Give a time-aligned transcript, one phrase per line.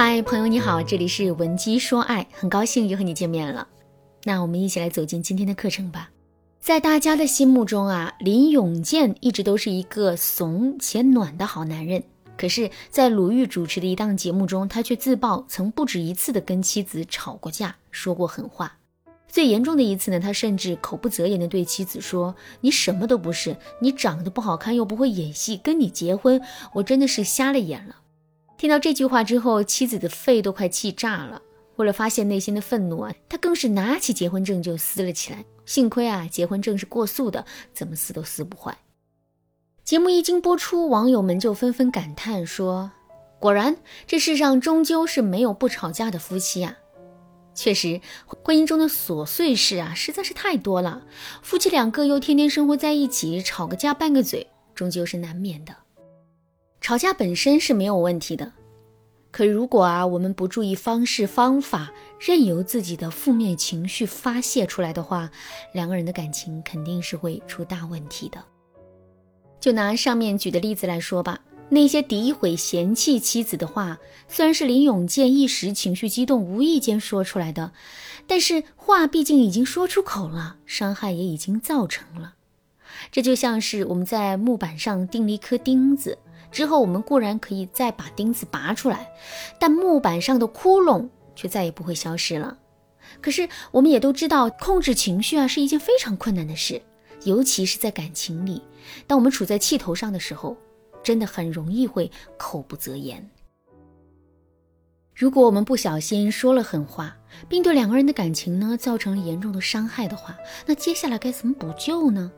[0.00, 3.66] 嗨，朋友你好，这里是文姬说爱，很高兴又和你见面了。
[4.22, 6.08] 那我们一起来走进今天的课程吧。
[6.60, 12.00] 在大家的心目中啊，林永健一直都是一个怂且暖的好男人。
[12.36, 18.78] 可是，在鲁豫主持的一档节目中，他却自曝曾不止一次的跟妻子吵过架，说过狠话。
[19.26, 26.40] 最严重的一次呢，他甚至口不择言的对妻子说：“你什么都不是，你长得不好看又不会演戏，跟你结婚，
[26.74, 27.96] 我真的是瞎了眼了。”
[28.58, 31.40] 听到这句话之后，妻子的肺都快气炸了。
[31.76, 35.44] 为了发泄内心的愤怒啊，他更是拿起结婚证就撕了起来。
[35.64, 38.76] 幸亏啊，结婚证是过塑的，怎么撕都撕不坏。
[39.84, 42.90] 节目一经播出，网友们就纷纷感叹说
[43.38, 43.76] ：“果然，
[44.08, 46.78] 这世上终究是没有不吵架的夫妻啊！”
[47.54, 51.04] 确实，婚姻中的琐碎事啊，实在是太多了。
[51.42, 55.76] 夫妻两个又天天生活在一起，吵个架拌个嘴，终究是难免的。
[56.88, 58.50] 吵架本身是没有问题的，
[59.30, 65.30] 可如果啊我们不注意方式方法，任由自己的负面情绪发泄出来的话，
[65.74, 68.42] 两个人的感情肯定是会出大问题的。
[69.60, 77.72] 就拿上面举的例子来说吧，那些诋毁、嫌弃妻子的话，虽然是林永健一时情绪激动无意间说出来的，
[78.26, 82.32] 但是话毕竟已经说出口了，伤害也已经造成了。
[83.12, 86.16] 这就像是我们在木板上钉了一颗钉子。
[86.50, 89.12] 之后，我们固然可以再把钉子拔出来，
[89.58, 92.58] 但木板上的窟窿却再也不会消失了。
[93.20, 96.80] 可是，我们也都知道，控制情绪啊是一件非常困难的事，
[97.24, 98.62] 尤其是在感情里。
[99.06, 100.56] 当我们处在气头上的时候，
[101.02, 103.28] 真的很容易会口不择言。
[105.14, 107.16] 如果我们不小心说了狠话，
[107.48, 112.30] 并对两个人的感情呢造成了严重的伤害的话，那接下来该怎么补救呢？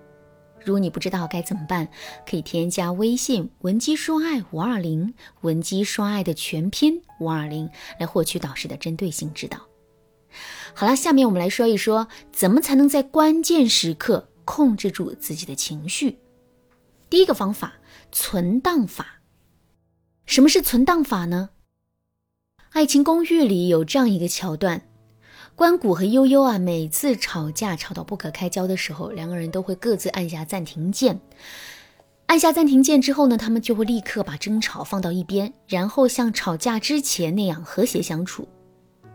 [0.64, 1.89] 如果你不知道该怎么办，
[2.28, 9.58] 可以添加微信文姬说爱五二零，文姬说爱的全拼五二零，来获取导师的针对性指导。
[10.75, 16.18] 好了，下面我们来说一说，怎么才能在关键时刻控制住自己的情绪。
[17.08, 17.74] 第一个方法，
[18.12, 19.20] 存档法。
[20.27, 21.51] 什么是存档法呢？
[22.70, 24.89] 《爱情公寓》里有这样一个桥段。
[25.61, 31.21] 关谷和悠悠啊，每次吵架吵到不可开交的时候，两个人都会各自按下暂停键。
[32.25, 38.48] 按下暂停键之后呢，他们就会立刻把争吵放到一边，然后像吵架之前那样和谐相处。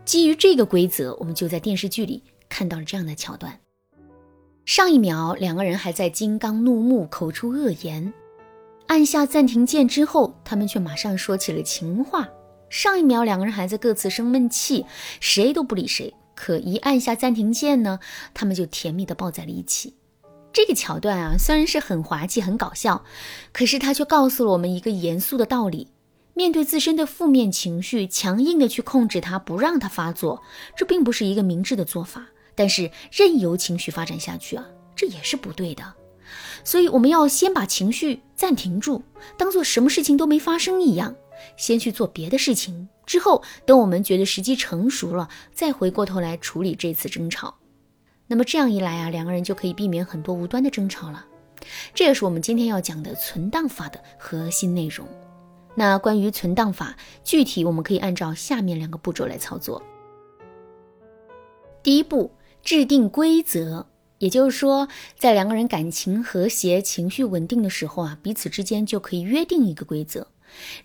[0.04, 3.58] 基于这个规则，我们就在电视剧里看到了这样的桥段：
[4.64, 8.14] 上一秒两个人还在金刚怒目、口出恶言，
[8.86, 12.28] 按下暂停键之后，他们却马上说起了情话。
[12.70, 14.86] 上一秒两个人还在各自生闷气，
[15.18, 16.14] 谁都不理谁。
[16.36, 17.98] 可一按下暂停键呢，
[18.32, 19.96] 他们就甜蜜的抱在了一起。
[20.52, 23.04] 这个桥段啊，虽然是很滑稽、很搞笑，
[23.52, 25.88] 可是它却告诉了我们一个严肃的道理：
[26.34, 30.42] 面对自身的负面情绪，强硬的去控制它，不让它发作，
[30.76, 32.26] 这并不是一个明智的做法。
[32.54, 34.64] 但是任由情绪发展下去啊，
[34.94, 35.94] 这也是不对的。
[36.64, 39.02] 所以我们要先把情绪暂停住，
[39.36, 41.14] 当做什么事情都没发生一样。
[41.58, 47.54] 先去做别的事情，之后等我们觉得时机成熟了，再回过头来处理这次争吵。
[48.26, 51.24] 那么这样一来啊，两个人就可以避免很多无端的争吵了。
[51.94, 55.06] 这也是我们今天要讲的存档法的核心内容。
[55.74, 59.82] 那关于存档法，具体我们可以按照下面两个步骤来操作。
[61.82, 63.86] 第一步，制定规则，
[64.18, 70.26] 也就是说，在两个人感情和谐、情绪稳定的时候啊，彼此之间就可以约定一个规则。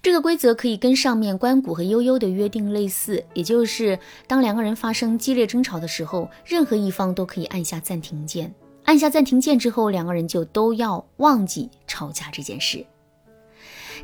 [0.02, 8.54] 这个规则可以跟上面关谷和悠悠的约定类似，也就是当两个人发生激烈争吵的时候，任何一方都可以按下暂停键。
[8.84, 12.86] 按下暂停键之后，两个人就都要忘记吵架这件事。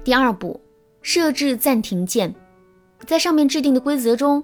[0.04, 0.62] 第二步，
[1.02, 2.34] 设置暂停键。
[3.06, 4.44] 在上面制定的规则中，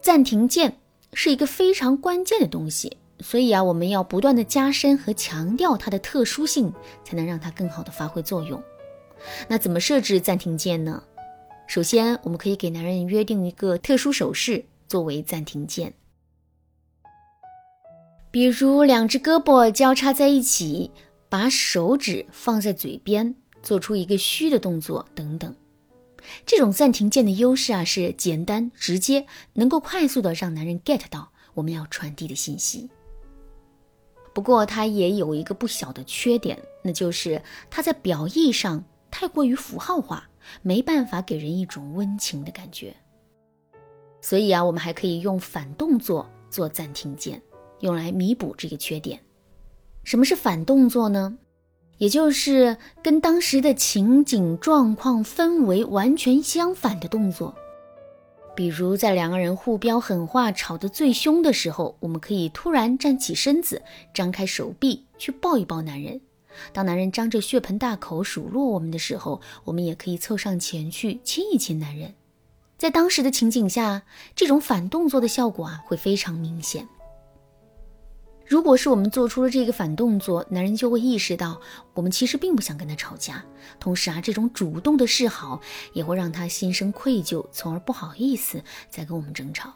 [0.00, 0.76] 暂停键
[1.12, 6.72] 是一个非常关键的东西，所以啊，我们要不断的加深和强调它的特殊性，
[7.04, 8.62] 才能让它更好的发挥作用。
[9.48, 11.02] 那怎么设置暂停键呢？
[11.66, 15.94] 首先，我们可以给男人约定一个特殊手势作为暂停键，
[18.30, 20.90] 比如两只胳膊交叉在一起，
[21.28, 25.54] 把手指放在嘴边，做出一个嘘的动作等等。
[26.44, 32.90] 这种暂停键的优势啊，是简单直接，能够快速的让男人 get 到我们要传递的信息。
[34.34, 37.40] 不过，它也有一个不小的缺点，那就是
[37.70, 38.84] 它在表意上。
[39.20, 40.30] 太过于符号化，
[40.62, 42.96] 没办法给人一种温情的感觉。
[44.22, 47.42] 所以啊，我们还可以用反动作做暂停键，
[47.80, 49.20] 用来弥补这个缺点。
[50.04, 51.36] 什么是反动作呢？
[51.98, 57.54] 也就是跟当时的情景、状况、氛围完全相反的动作。
[58.56, 63.82] 比如在两个人互飙狠话、吵得最凶的时候，我们可以突然站起身子，
[64.14, 66.18] 张开手臂去抱一抱男人。
[66.72, 72.14] 当男人张着血盆大口数落我们的时候，我们也可以凑上前去亲一亲男人。
[72.76, 74.02] 在当时的情景下，
[74.34, 76.88] 这种反动作的效果啊会非常明显。
[78.46, 81.60] 如果是我们做出了这个反动作，男人就会意识到
[81.94, 83.44] 我们其实并不想跟他吵架。
[83.78, 85.60] 同时啊，这种主动的示好
[85.92, 89.72] 也会让他心生愧疚，从而不好意思再跟我们争吵。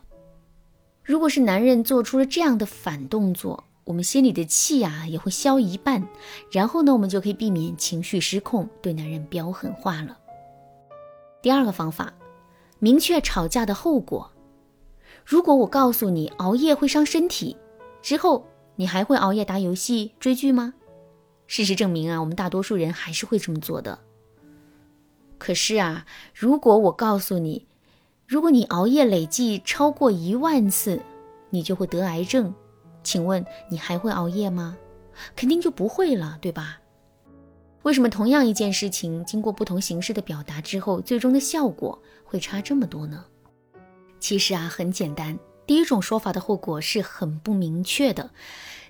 [1.04, 6.06] 如果是男人做出了这样的反动作，我们心里的气啊也会消一半，
[6.50, 10.19] 然后呢，我们就可以避免情绪失控，对男人飙狠话了。
[11.42, 12.12] 第二个方法，
[12.78, 14.31] 明确吵架的后果。
[15.25, 17.56] 如果我告诉你熬夜会伤身体，
[18.02, 18.46] 之后。
[18.76, 20.75] 你还会熬夜打游戏、追剧吗？
[21.46, 24.00] 事实证明啊，我们大多数人还是会这么做的。
[25.38, 26.04] 可是啊，
[26.34, 27.69] 如果我告诉你，
[28.26, 31.00] 如果你熬夜累计超过一万次，
[31.50, 32.52] 你就会得癌症，
[33.04, 34.76] 请问你还会熬夜吗？
[35.36, 36.80] 肯定就不会了，对吧？
[37.82, 43.24] 为什么同样一件事情，经过不同形式的表达之后，最终的效果会差这么多呢？
[44.18, 45.38] 其实啊，很简单。
[45.66, 48.30] 第一种说法的后果是很不明确的，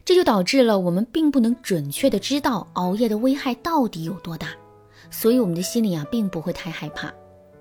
[0.05, 4.49] 这就导致了我们并不能准确的知道熬夜的危害到底有多大，
[5.11, 7.13] 所以我们的心里啊并不会太害怕。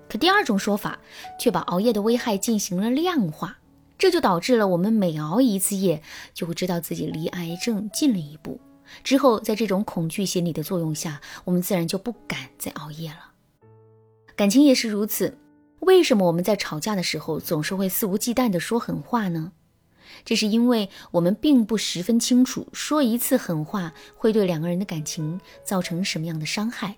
[0.08, 0.98] 可第二种说法
[1.38, 3.58] 却把熬夜的危害进行了量化，
[4.04, 6.02] 这就导致了我们每熬一次夜
[6.34, 8.60] 就会知道自己离癌症近了一步。
[9.02, 13.30] 之后在这种恐惧心理的作用下，我们自然就不敢再熬夜了。
[14.36, 15.38] 感情也是如此。
[15.80, 19.52] 为什么我们在吵架的时候总是会肆无忌惮地说狠话呢？
[20.22, 26.96] 这是因为我们并不十分清楚，说一次狠话会对两个人的感情造成什么样的伤害。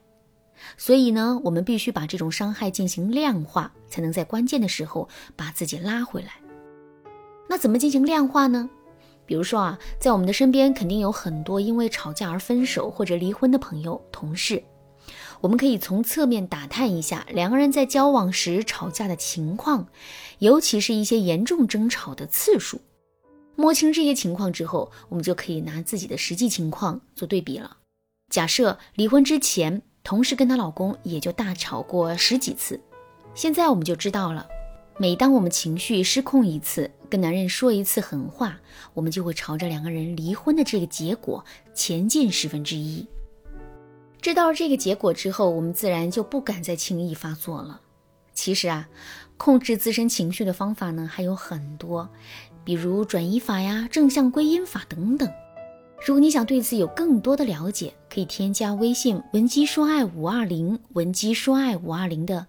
[0.77, 6.33] 所以呢，我们必须把这种伤害进行量化，才能在关键的时候把自己拉回来。
[7.49, 8.69] 那怎么进行量化呢？
[9.25, 14.63] 比如说啊，在我们的身边肯定有很多因为吵架而分手或者离婚的朋友、同事。
[15.41, 19.87] 我们可以从侧面打探一下两个人在交往时吵架的情况，
[20.39, 22.81] 尤其是一些严重争吵的次数。
[23.55, 27.77] 摸清这些情况之后，我们就可以拿自己的实际情况做对比了。
[28.31, 32.81] 假设离婚之前，同事跟她老公也就大吵过十几次，
[33.35, 34.47] 现在我们就知道了，
[34.99, 38.59] 每当我们情绪失控一次，跟男人说一次狠话，
[38.95, 41.45] 我们就会朝着两个人离婚的这个结果
[41.75, 43.07] 前进十分之一。
[44.23, 47.79] 知道了这个结果之后，我们自然就不敢再轻易发作了。
[48.33, 48.89] 其实啊，
[49.37, 52.09] 控制自身情绪的方法呢还有很多，
[52.65, 55.31] 比如转移法呀、正向归因法等等。
[56.07, 62.47] 如果你想对此有更多的了解，可以添加微信文姬说爱五二零，文姬说爱五二零的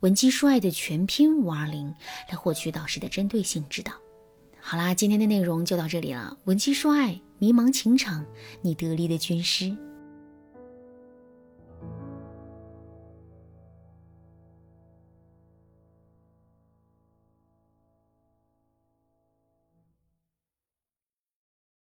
[0.00, 1.94] 文姬说爱的全拼五二零，
[2.30, 3.92] 来获取导师的针对性指导。
[4.58, 6.38] 好啦，今天的内容就到这里了。
[6.44, 8.24] 文姬说爱，迷茫情场，
[8.62, 9.76] 你得力的军师。